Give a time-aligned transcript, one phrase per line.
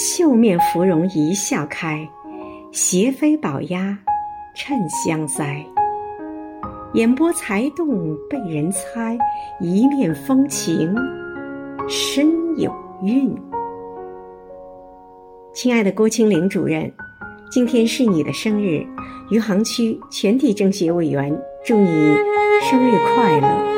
[0.00, 2.08] 绣面芙蓉一笑开，
[2.70, 3.98] 斜飞宝鸭
[4.54, 5.60] 衬香腮。
[6.94, 9.18] 眼波才动被人猜，
[9.60, 10.94] 一面风情
[11.88, 12.28] 深
[12.60, 12.72] 有
[13.02, 13.36] 韵。
[15.52, 16.88] 亲爱的郭清玲主任，
[17.50, 18.86] 今天是你的生日，
[19.30, 21.88] 余杭区全体政协委员祝你
[22.70, 23.77] 生日快乐。